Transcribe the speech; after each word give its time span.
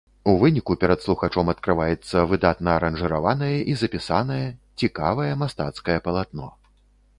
У 0.31 0.33
выніку 0.43 0.75
перад 0.83 1.03
слухачом 1.07 1.51
адкрываецца 1.53 2.23
выдатна 2.31 2.73
аранжыраванае 2.79 3.51
і 3.75 3.77
запісанае, 3.83 4.41
цікавае 4.83 5.31
мастацкае 5.45 5.99
палатно. 6.09 6.53